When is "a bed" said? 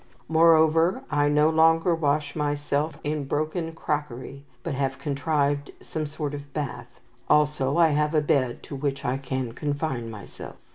8.15-8.63